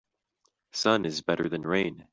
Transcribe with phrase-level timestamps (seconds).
[0.71, 2.07] Sun is better than rain.